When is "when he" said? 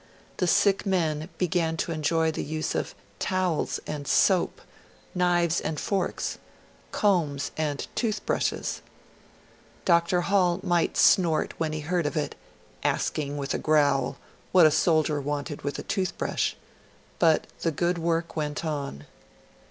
11.59-11.81